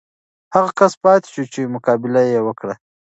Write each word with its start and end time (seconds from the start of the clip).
هغه 0.55 0.69
کس 0.79 0.93
پاتې 1.03 1.27
شو 1.33 1.43
چې 1.53 1.71
مقابله 1.75 2.21
یې 2.31 2.39
وکړه. 2.47 2.75